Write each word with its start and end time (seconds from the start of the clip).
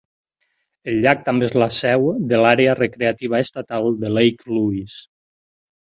El 0.93 0.97
llac 1.03 1.19
també 1.27 1.45
és 1.49 1.53
la 1.63 1.67
seu 1.75 2.07
de 2.31 2.39
l'Àrea 2.45 2.73
recreativa 2.79 3.45
estatal 3.49 3.91
de 4.05 4.15
Lake 4.19 4.53
Louise. 4.57 4.99